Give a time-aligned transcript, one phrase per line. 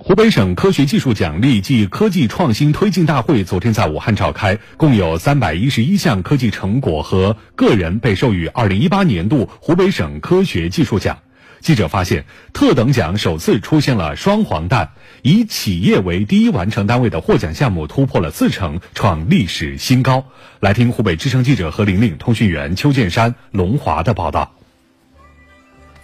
[0.00, 11.18] 湖北省科学技术奖励暨科技创新推进大会昨天在武汉召开，共有三百一十一项科技成果和个人被授予二零一八年度湖北省科学技术奖。
[11.60, 14.90] 记者发现，特等奖首次出现了双黄蛋，
[15.22, 20.24] 以企业为第一完成单位的获奖项目突破了四成，创历史新高。
[20.58, 24.52] 来听湖北之声记者何玲玲、通讯员邱建山、龙华的报道。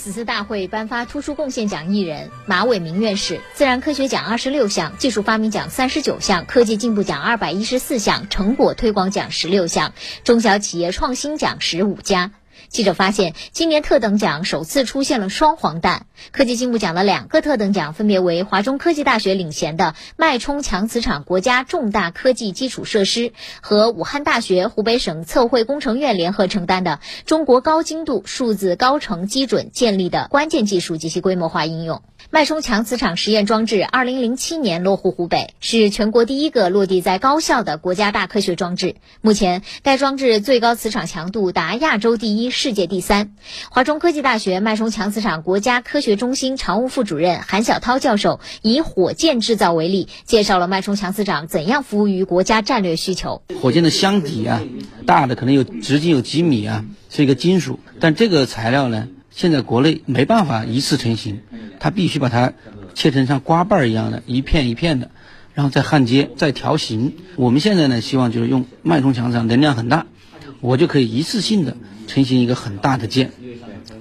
[0.00, 12.30] 此次大会颁发突出贡献奖一人，马伟明院士；自然科学奖二十六项，技术发明奖三十九项，科技进步奖二百一十四项，成果推广奖十六项，中小企业创新奖十五家。
[12.68, 16.06] 记者发现，今年特等奖首次出现了双黄蛋。
[16.32, 32.02] 科技进步奖的两个特等奖分别为华中科技大学领衔的脉冲强磁场国家重大科技基础设施和武汉大学、湖北省测绘工程院联合承担的中国高精度数字高程基准建立的关键技术及其规模化应用。
[32.30, 38.96] 脉冲强磁场实验装置二零零七年落户湖北，是全国第一个落地在高校的国家大科学装置。
[39.22, 43.34] 目前，该装置最高磁场强度达亚洲第一、世界第三。
[43.70, 53.42] 华中科技大学脉冲强磁场国家科学中心常务副主任韩晓涛教授以火箭制造为例，介绍了脉冲强磁场怎样服务于国家战略需求。
[53.60, 54.62] 火箭的箱体啊，
[55.06, 59.08] 大的可能有直径有几米啊，是一个金属，但这个材料呢？
[59.30, 61.42] 现在国内没办法一次成型，
[61.78, 62.54] 它必须把它
[62.94, 65.12] 切成像刮瓣一样的一片一片的，
[65.54, 67.14] 然后再焊接、再调形。
[67.36, 70.06] 我们现在呢，希望就是用脉冲强磁场，能量很大，
[70.60, 73.32] 我就可以一次性的成型一个很大的件。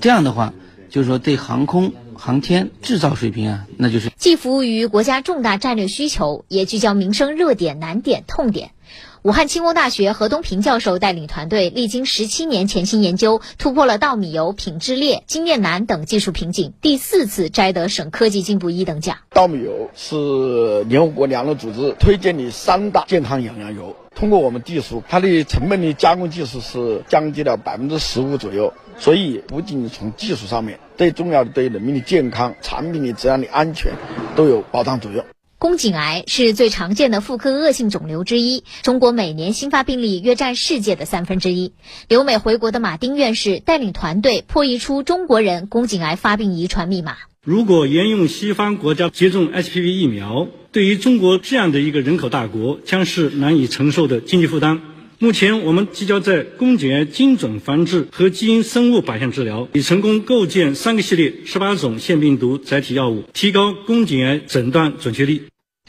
[0.02, 0.54] 这样的话，
[0.90, 8.72] 就是说对航空航天制造水平啊，那就是既服务于国家重大战略需求，也聚焦民生热点、难点、痛点。
[9.24, 19.18] 武汉轻工大学何东平教授带领团队，历经十七年潜心研究，突破了稻米油品质劣、经验难等技术瓶颈，第四次摘得省科技进步一等奖。
[19.32, 33.94] 稻米油是联合国粮农组织推荐的三大健康养羊油，通过我们技术，它的成本的加工技术是降低了百分之十五左右，所以不仅从技术上面，最重要的对人民的健康、产品的质量的安全
[34.36, 35.24] 都有保障作用。
[35.60, 41.74] 宫颈癌是最常见的妇科恶性肿瘤之一，中国每年新发病例约占世界的三分之一。
[42.08, 47.18] 留美回国的马丁院士带领团队破译出中国人宫颈癌发病遗传密码。
[47.48, 54.82] 如果沿用西方国家接种 HPV 疫苗，对于中国这样的一个人口大国，将是难以承受的经济负担。
[55.20, 65.44] 目前，我们聚焦在宫颈癌精准防治和基因生物靶向治疗，已成功构建三个系列、十八种腺病毒载体药物，提高宫颈癌诊断准确率。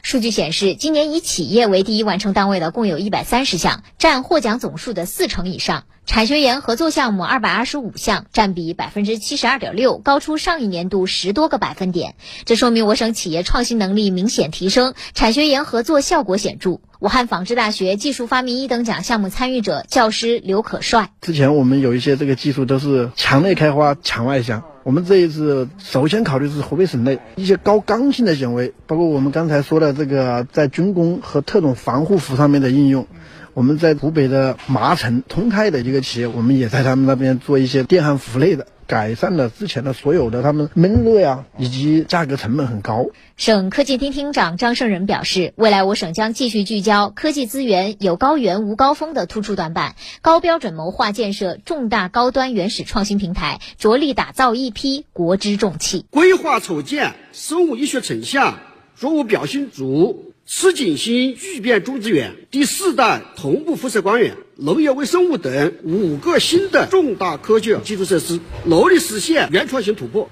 [0.09, 5.85] 数据显示，今年以企业为第一完成单位的共有一百三十项，占获奖总数的四成以上。
[6.07, 12.15] 产学研合作项目二百二十五项，占比百分之七十二点六，高出上一年度十多个百分点。
[12.47, 16.81] 这说明我省企业创新能力明显提升，产学研合作效果显著。
[17.01, 33.07] 武汉纺织大学技术发明一等奖项目参与者教师刘可帅：之前我们有一些这个技术都是墙内开花墙外香，我们这一次首先考虑是湖北省内一些高刚性的纤维，包括我们刚才说的这个在军工和特种防护服上面的应用。
[33.53, 43.05] 我们在湖北的麻城通泰的一个企业，我们也在他们那边做一些电焊服类的，改善了之前的所有的他们闷热呀，以及价格成本很高。
[43.37, 56.07] 省科技厅厅长张胜仁表示，未来我省将继续聚焦科技资源有高原无高峰的突出短板，高标准谋划建设重大高端原始创新平台，着力打造一批国之重器。
[56.11, 58.59] 规划筹建生物医学成像
[58.97, 60.33] 作物表现组。
[60.51, 70.31] 石景新聚变种植园、第四代同步辐射光源、农业微生物等五个新的重大科技基础设施，努力实现原创性突破。